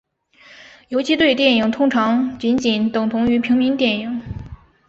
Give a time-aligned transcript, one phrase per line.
[0.89, 4.19] 游击队电影通常仅仅等同于平民主义电影。